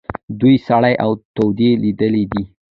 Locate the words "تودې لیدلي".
1.35-2.23